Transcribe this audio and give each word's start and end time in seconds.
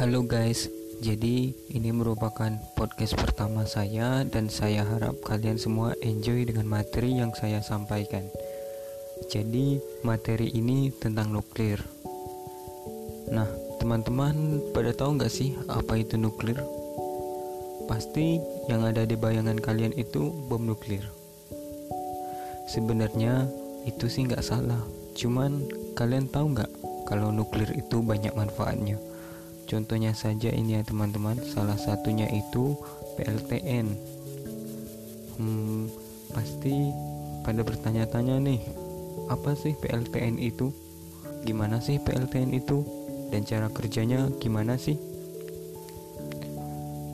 Halo 0.00 0.24
guys, 0.24 0.64
jadi 1.04 1.52
ini 1.52 1.92
merupakan 1.92 2.48
podcast 2.72 3.20
pertama 3.20 3.68
saya 3.68 4.24
dan 4.24 4.48
saya 4.48 4.80
harap 4.80 5.20
kalian 5.20 5.60
semua 5.60 5.92
enjoy 6.00 6.48
dengan 6.48 6.64
materi 6.64 7.20
yang 7.20 7.36
saya 7.36 7.60
sampaikan. 7.60 8.24
Jadi 9.28 9.76
materi 10.00 10.56
ini 10.56 10.88
tentang 10.88 11.36
nuklir. 11.36 11.84
Nah, 13.28 13.44
teman-teman 13.76 14.64
pada 14.72 14.96
tahu 14.96 15.20
nggak 15.20 15.28
sih 15.28 15.52
apa 15.68 16.00
itu 16.00 16.16
nuklir? 16.16 16.56
Pasti 17.84 18.40
yang 18.72 18.88
ada 18.88 19.04
di 19.04 19.20
bayangan 19.20 19.60
kalian 19.60 19.92
itu 20.00 20.32
bom 20.48 20.64
nuklir. 20.64 21.04
Sebenarnya 22.72 23.52
itu 23.84 24.08
sih 24.08 24.24
nggak 24.24 24.48
salah, 24.48 24.80
cuman 25.12 25.60
kalian 25.92 26.24
tahu 26.32 26.56
nggak 26.56 26.72
kalau 27.04 27.28
nuklir 27.28 27.68
itu 27.76 28.00
banyak 28.00 28.32
manfaatnya? 28.32 28.96
Contohnya 29.70 30.10
saja 30.18 30.50
ini 30.50 30.74
ya 30.74 30.82
teman-teman, 30.82 31.38
salah 31.46 31.78
satunya 31.78 32.26
itu 32.26 32.74
PLTN. 33.14 33.86
Hmm, 35.38 35.86
pasti 36.34 36.90
pada 37.46 37.62
bertanya-tanya 37.62 38.42
nih, 38.42 38.58
apa 39.30 39.54
sih 39.54 39.78
PLTN 39.78 40.42
itu? 40.42 40.74
Gimana 41.46 41.78
sih 41.78 42.02
PLTN 42.02 42.50
itu? 42.50 42.82
Dan 43.30 43.46
cara 43.46 43.70
kerjanya 43.70 44.26
gimana 44.42 44.74
sih? 44.74 44.98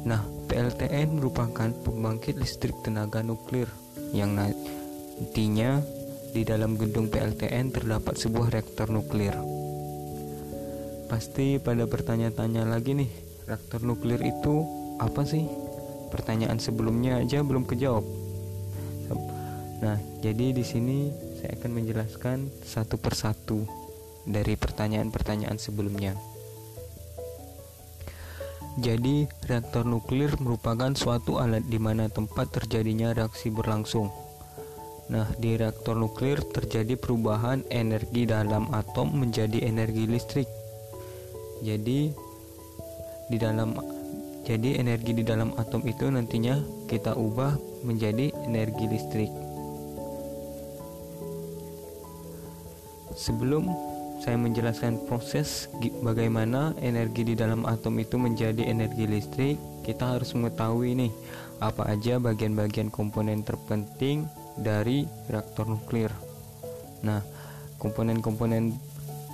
Nah, 0.08 0.24
PLTN 0.48 1.12
merupakan 1.12 1.68
pembangkit 1.84 2.40
listrik 2.40 2.80
tenaga 2.80 3.20
nuklir 3.20 3.68
yang 4.16 4.32
nantinya 4.32 5.84
di 6.32 6.40
dalam 6.40 6.80
gedung 6.80 7.12
PLTN 7.12 7.68
terdapat 7.68 8.16
sebuah 8.16 8.48
reaktor 8.48 8.88
nuklir. 8.88 9.55
Pasti 11.06 11.62
pada 11.62 11.86
bertanya-tanya 11.86 12.66
lagi 12.66 12.98
nih, 12.98 13.10
reaktor 13.46 13.86
nuklir 13.86 14.18
itu 14.26 14.66
apa 14.98 15.22
sih? 15.22 15.46
Pertanyaan 16.10 16.58
sebelumnya 16.58 17.22
aja 17.22 17.46
belum 17.46 17.62
kejawab. 17.62 18.02
Nah, 19.86 20.00
jadi 20.18 20.50
di 20.50 20.64
sini 20.66 21.14
saya 21.38 21.54
akan 21.54 21.70
menjelaskan 21.78 22.50
satu 22.66 22.98
persatu 22.98 23.62
dari 24.26 24.58
pertanyaan-pertanyaan 24.58 25.62
sebelumnya. 25.62 26.18
Jadi, 28.82 29.30
reaktor 29.46 29.86
nuklir 29.86 30.36
merupakan 30.42 30.92
suatu 30.92 31.38
alat 31.38 31.64
di 31.64 31.78
mana 31.80 32.10
tempat 32.10 32.50
terjadinya 32.50 33.14
reaksi 33.14 33.48
berlangsung. 33.48 34.10
Nah, 35.06 35.30
di 35.38 35.54
reaktor 35.54 35.94
nuklir 35.94 36.42
terjadi 36.42 36.98
perubahan 36.98 37.62
energi 37.70 38.26
dalam 38.26 38.68
atom 38.74 39.22
menjadi 39.22 39.64
energi 39.64 40.04
listrik 40.10 40.50
jadi 41.64 42.12
di 43.26 43.36
dalam 43.40 43.74
jadi 44.46 44.78
energi 44.78 45.10
di 45.10 45.26
dalam 45.26 45.50
atom 45.58 45.82
itu 45.90 46.06
nantinya 46.06 46.62
kita 46.86 47.18
ubah 47.18 47.58
menjadi 47.82 48.30
energi 48.46 48.86
listrik. 48.86 49.32
Sebelum 53.16 53.66
saya 54.22 54.38
menjelaskan 54.38 55.02
proses 55.10 55.66
bagaimana 56.02 56.78
energi 56.78 57.26
di 57.26 57.34
dalam 57.34 57.66
atom 57.66 57.98
itu 57.98 58.14
menjadi 58.22 58.62
energi 58.70 59.10
listrik, 59.10 59.58
kita 59.82 60.14
harus 60.14 60.30
mengetahui 60.38 60.94
nih 60.94 61.12
apa 61.58 61.90
aja 61.90 62.22
bagian-bagian 62.22 62.92
komponen 62.92 63.42
terpenting 63.42 64.30
dari 64.54 65.10
reaktor 65.26 65.66
nuklir. 65.66 66.12
Nah, 67.02 67.20
komponen-komponen 67.82 68.78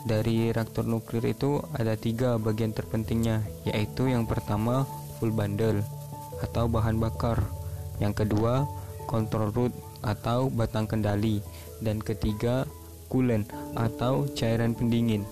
dari 0.02 0.50
reaktor 0.50 0.82
nuklir 0.86 1.22
itu 1.30 1.62
ada 1.74 1.94
tiga 1.94 2.38
bagian 2.38 2.74
terpentingnya, 2.74 3.46
yaitu 3.62 4.10
yang 4.10 4.26
pertama 4.26 4.82
full 5.18 5.30
bundle 5.30 5.82
atau 6.42 6.66
bahan 6.66 6.98
bakar, 6.98 7.38
yang 8.02 8.10
kedua 8.10 8.66
control 9.06 9.54
root 9.54 9.72
atau 10.02 10.50
batang 10.50 10.90
kendali, 10.90 11.38
dan 11.78 12.02
ketiga 12.02 12.66
coolant 13.06 13.46
atau 13.78 14.26
cairan 14.34 14.74
pendingin. 14.74 15.22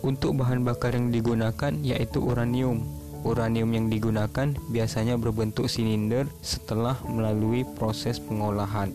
Untuk 0.00 0.38
bahan 0.38 0.62
bakar 0.62 0.94
yang 0.94 1.10
digunakan 1.10 1.74
yaitu 1.82 2.22
uranium. 2.22 2.86
Uranium 3.26 3.74
yang 3.74 3.90
digunakan 3.90 4.54
biasanya 4.70 5.18
berbentuk 5.18 5.66
silinder 5.66 6.30
setelah 6.38 6.94
melalui 7.10 7.66
proses 7.66 8.22
pengolahan. 8.22 8.94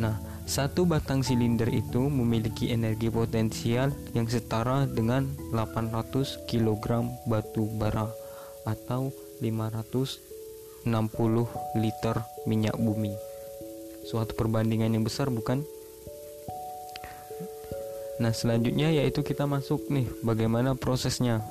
Nah, 0.00 0.16
satu 0.48 0.88
batang 0.88 1.20
silinder 1.20 1.68
itu 1.68 2.08
memiliki 2.08 2.72
energi 2.72 3.12
potensial 3.12 3.92
yang 4.16 4.24
setara 4.24 4.88
dengan 4.88 5.28
800 5.52 6.48
kg 6.48 7.04
batu 7.28 7.68
bara 7.76 8.08
atau 8.64 9.12
560 9.44 10.88
liter 11.76 12.16
minyak 12.48 12.80
bumi. 12.80 13.12
Suatu 14.08 14.32
perbandingan 14.32 14.96
yang 14.96 15.04
besar 15.04 15.28
bukan? 15.28 15.60
Nah, 18.24 18.32
selanjutnya 18.32 18.88
yaitu 18.88 19.20
kita 19.20 19.44
masuk 19.44 19.92
nih 19.92 20.08
bagaimana 20.24 20.72
prosesnya. 20.72 21.44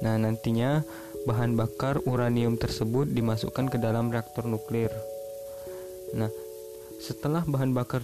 Nah, 0.00 0.16
nantinya 0.16 0.80
bahan 1.28 1.60
bakar 1.60 2.00
uranium 2.08 2.56
tersebut 2.56 3.12
dimasukkan 3.12 3.68
ke 3.68 3.76
dalam 3.76 4.08
reaktor 4.08 4.48
nuklir. 4.48 4.88
Nah, 6.16 6.32
setelah 6.98 7.44
bahan 7.44 7.72
bakar 7.76 8.02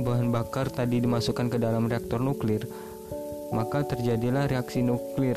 bahan 0.00 0.32
bakar 0.32 0.72
tadi 0.72 1.04
dimasukkan 1.04 1.52
ke 1.52 1.58
dalam 1.60 1.84
reaktor 1.84 2.16
nuklir, 2.16 2.64
maka 3.52 3.84
terjadilah 3.84 4.48
reaksi 4.48 4.80
nuklir 4.80 5.36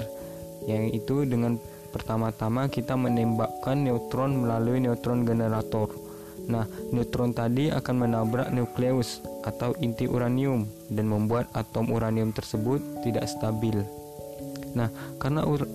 yang 0.63 0.87
itu 0.95 1.27
dengan 1.27 1.59
pertama-tama 1.91 2.71
kita 2.71 2.95
menembakkan 2.95 3.83
neutron 3.83 4.47
melalui 4.47 4.79
neutron 4.79 5.27
generator. 5.27 5.91
Nah, 6.43 6.67
neutron 6.91 7.31
tadi 7.31 7.71
akan 7.71 7.95
menabrak 8.07 8.51
nukleus 8.51 9.23
atau 9.43 9.75
inti 9.79 10.07
uranium 10.07 10.67
dan 10.87 11.07
membuat 11.07 11.51
atom 11.55 11.91
uranium 11.91 12.31
tersebut 12.31 12.79
tidak 13.03 13.27
stabil. 13.27 13.83
Nah, 14.73 14.89
karena 15.19 15.45
ur 15.45 15.67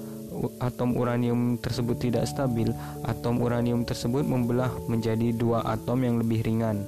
atom 0.63 0.95
uranium 0.95 1.59
tersebut 1.59 1.99
tidak 1.99 2.31
stabil, 2.31 2.71
atom 3.07 3.43
uranium 3.43 3.83
tersebut 3.83 4.23
membelah 4.23 4.71
menjadi 4.87 5.35
dua 5.35 5.65
atom 5.67 6.03
yang 6.07 6.17
lebih 6.23 6.47
ringan. 6.47 6.87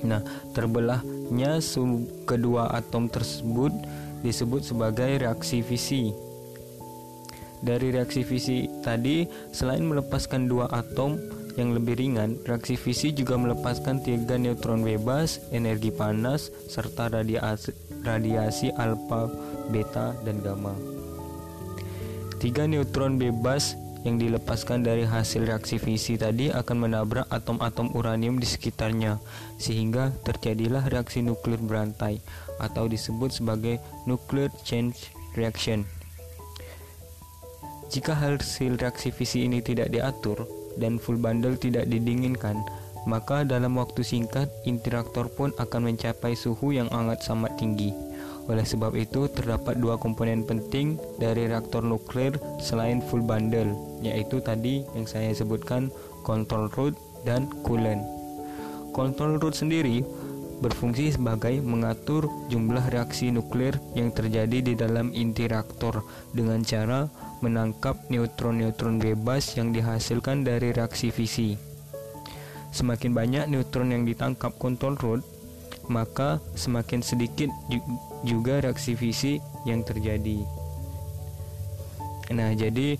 Nah, 0.00 0.24
terbelahnya 0.56 1.60
kedua 2.24 2.72
atom 2.72 3.10
tersebut 3.12 3.72
disebut 4.24 4.64
sebagai 4.64 5.20
reaksi 5.20 5.60
fisi. 5.60 6.12
Dari 7.60 7.92
reaksi 7.92 8.24
fisi 8.24 8.64
tadi, 8.80 9.28
selain 9.52 9.84
melepaskan 9.84 10.48
dua 10.48 10.72
atom 10.72 11.20
yang 11.60 11.76
lebih 11.76 12.00
ringan, 12.00 12.40
reaksi 12.48 12.80
fisi 12.80 13.12
juga 13.12 13.36
melepaskan 13.36 14.00
tiga 14.00 14.40
neutron 14.40 14.80
bebas, 14.80 15.44
energi 15.52 15.92
panas, 15.92 16.48
serta 16.72 17.12
radiasi, 17.12 17.76
radiasi 18.00 18.72
alfa, 18.80 19.28
beta, 19.68 20.16
dan 20.24 20.40
gamma. 20.40 20.89
Tiga 22.40 22.64
neutron 22.64 23.20
bebas 23.20 23.76
yang 24.00 24.16
dilepaskan 24.16 24.80
dari 24.80 25.04
hasil 25.04 25.44
reaksi 25.44 25.76
fisi 25.76 26.16
tadi 26.16 26.48
akan 26.48 26.88
menabrak 26.88 27.28
atom-atom 27.28 27.92
uranium 27.92 28.40
di 28.40 28.48
sekitarnya 28.48 29.20
sehingga 29.60 30.08
terjadilah 30.24 30.88
reaksi 30.88 31.20
nuklir 31.20 31.60
berantai 31.60 32.24
atau 32.56 32.88
disebut 32.88 33.28
sebagai 33.28 33.76
nuclear 34.08 34.48
chain 34.64 34.96
reaction. 35.36 35.84
Jika 37.92 38.16
hasil 38.16 38.80
reaksi 38.80 39.12
fisi 39.12 39.44
ini 39.44 39.60
tidak 39.60 39.92
diatur 39.92 40.48
dan 40.80 40.96
full 40.96 41.20
bundle 41.20 41.60
tidak 41.60 41.84
didinginkan, 41.92 42.56
maka 43.04 43.44
dalam 43.44 43.76
waktu 43.76 44.00
singkat 44.00 44.48
inti 44.64 44.88
reaktor 44.88 45.28
pun 45.28 45.52
akan 45.60 45.92
mencapai 45.92 46.32
suhu 46.32 46.72
yang 46.72 46.88
sangat 46.88 47.20
sangat 47.20 47.52
tinggi. 47.60 48.09
Oleh 48.50 48.66
sebab 48.66 48.98
itu, 48.98 49.30
terdapat 49.30 49.78
dua 49.78 49.94
komponen 49.94 50.42
penting 50.42 50.98
dari 51.22 51.46
reaktor 51.46 51.86
nuklir 51.86 52.34
selain 52.58 52.98
full 52.98 53.22
bundle, 53.22 53.70
yaitu 54.02 54.42
tadi 54.42 54.82
yang 54.98 55.06
saya 55.06 55.30
sebutkan 55.30 55.94
control 56.26 56.66
root 56.74 56.98
dan 57.22 57.46
coolant. 57.62 58.02
Control 58.90 59.38
root 59.38 59.54
sendiri 59.54 60.02
berfungsi 60.60 61.14
sebagai 61.14 61.62
mengatur 61.62 62.26
jumlah 62.50 62.90
reaksi 62.90 63.30
nuklir 63.30 63.78
yang 63.94 64.10
terjadi 64.10 64.58
di 64.60 64.74
dalam 64.74 65.14
inti 65.14 65.46
reaktor 65.46 66.02
dengan 66.34 66.60
cara 66.66 67.06
menangkap 67.40 67.96
neutron-neutron 68.12 68.98
bebas 69.00 69.56
yang 69.56 69.70
dihasilkan 69.70 70.42
dari 70.42 70.74
reaksi 70.74 71.14
fisi. 71.14 71.54
Semakin 72.74 73.14
banyak 73.14 73.44
neutron 73.46 73.94
yang 73.94 74.02
ditangkap 74.02 74.52
control 74.58 74.98
root, 75.00 75.22
maka 75.90 76.38
semakin 76.54 77.02
sedikit 77.02 77.50
juga 78.22 78.62
reaksi 78.62 78.94
visi 78.94 79.42
yang 79.66 79.82
terjadi. 79.82 80.46
Nah, 82.30 82.54
jadi 82.54 82.94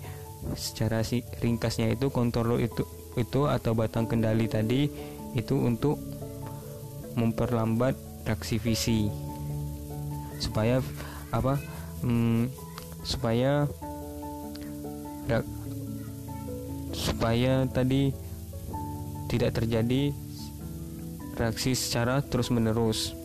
secara 0.59 0.99
ringkasnya 1.39 1.95
itu 1.95 2.11
kontrol 2.11 2.59
itu 2.59 2.83
itu 3.15 3.47
atau 3.47 3.71
batang 3.71 4.07
kendali 4.07 4.51
tadi 4.51 4.91
itu 5.35 5.55
untuk 5.55 5.99
memperlambat 7.15 7.95
reaksi 8.27 8.59
visi 8.59 9.11
supaya 10.39 10.79
apa 11.31 11.59
hmm, 12.03 12.51
supaya 13.03 13.67
supaya 16.91 17.63
tadi 17.71 18.11
tidak 19.31 19.55
terjadi 19.55 20.11
reaksi 21.37 21.77
secara 21.77 22.19
terus-menerus. 22.23 23.15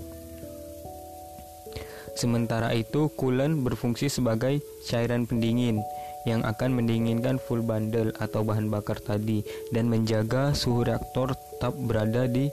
Sementara 2.17 2.73
itu, 2.73 3.13
coolant 3.13 3.61
berfungsi 3.61 4.09
sebagai 4.09 4.65
cairan 4.89 5.29
pendingin 5.29 5.85
yang 6.25 6.43
akan 6.43 6.75
mendinginkan 6.81 7.37
full 7.39 7.61
bundle 7.63 8.11
atau 8.19 8.43
bahan 8.43 8.73
bakar 8.73 8.99
tadi 8.99 9.45
dan 9.71 9.87
menjaga 9.87 10.57
suhu 10.57 10.83
reaktor 10.83 11.37
tetap 11.37 11.77
berada 11.77 12.25
di 12.27 12.49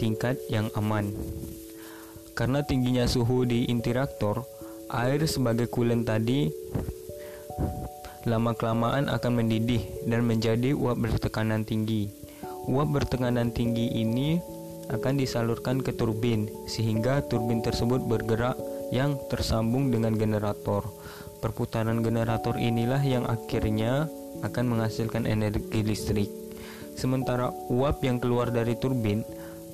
tingkat 0.00 0.38
yang 0.48 0.72
aman. 0.78 1.10
Karena 2.32 2.64
tingginya 2.64 3.04
suhu 3.04 3.44
di 3.44 3.68
inti 3.68 3.92
reaktor, 3.92 4.46
air 4.88 5.20
sebagai 5.28 5.68
coolant 5.68 6.06
tadi 6.06 6.48
lama-kelamaan 8.24 9.08
akan 9.08 9.32
mendidih 9.44 9.80
dan 10.08 10.24
menjadi 10.24 10.72
uap 10.72 10.96
bertekanan 10.96 11.64
tinggi. 11.68 12.08
Uap 12.68 12.88
bertekanan 12.92 13.52
tinggi 13.52 13.90
ini 13.90 14.40
akan 14.90 15.14
disalurkan 15.18 15.80
ke 15.80 15.94
turbin 15.94 16.50
sehingga 16.66 17.22
turbin 17.26 17.62
tersebut 17.62 18.02
bergerak 18.02 18.58
yang 18.90 19.16
tersambung 19.30 19.94
dengan 19.94 20.18
generator. 20.18 20.82
Perputaran 21.40 22.02
generator 22.04 22.58
inilah 22.58 23.00
yang 23.00 23.24
akhirnya 23.24 24.10
akan 24.42 24.76
menghasilkan 24.76 25.24
energi 25.24 25.80
listrik. 25.80 26.28
Sementara 26.98 27.48
uap 27.72 28.04
yang 28.04 28.20
keluar 28.20 28.52
dari 28.52 28.76
turbin 28.76 29.24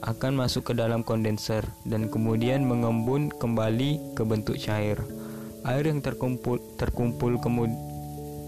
akan 0.04 0.38
masuk 0.38 0.70
ke 0.70 0.72
dalam 0.76 1.02
kondenser 1.02 1.64
dan 1.88 2.06
kemudian 2.12 2.62
mengembun 2.62 3.32
kembali 3.32 4.14
ke 4.14 4.22
bentuk 4.22 4.60
cair. 4.60 5.00
Air 5.66 5.90
yang 5.90 5.98
terkumpul 6.04 6.62
terkumpul 6.78 7.40
kemudian 7.42 7.74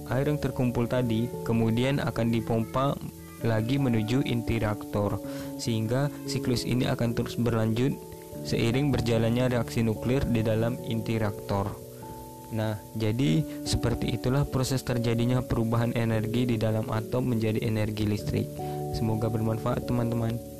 air 0.08 0.24
yang 0.24 0.40
terkumpul 0.40 0.88
tadi 0.88 1.28
kemudian 1.44 2.00
akan 2.00 2.32
dipompa 2.32 2.96
lagi 3.46 3.78
menuju 3.78 4.26
inti 4.26 4.58
reaktor 4.58 5.18
sehingga 5.58 6.10
siklus 6.26 6.66
ini 6.66 6.86
akan 6.90 7.14
terus 7.14 7.38
berlanjut 7.38 7.94
seiring 8.46 8.94
berjalannya 8.94 9.58
reaksi 9.58 9.82
nuklir 9.82 10.22
di 10.26 10.40
dalam 10.46 10.78
inti 10.86 11.18
reaktor. 11.18 11.74
Nah, 12.48 12.80
jadi 12.96 13.44
seperti 13.68 14.16
itulah 14.16 14.48
proses 14.48 14.80
terjadinya 14.80 15.44
perubahan 15.44 15.92
energi 15.92 16.48
di 16.48 16.56
dalam 16.56 16.88
atom 16.88 17.36
menjadi 17.36 17.60
energi 17.60 18.08
listrik. 18.08 18.48
Semoga 18.96 19.28
bermanfaat, 19.28 19.84
teman-teman. 19.84 20.57